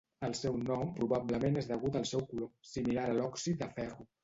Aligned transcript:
El 0.27 0.31
seu 0.37 0.55
nom 0.69 0.89
probablement 0.99 1.61
és 1.61 1.69
degut 1.73 1.99
al 2.01 2.09
seu 2.13 2.25
color, 2.33 2.51
similar 2.73 3.07
a 3.13 3.15
l'òxid 3.21 3.65
de 3.65 3.73
ferro. 3.79 4.13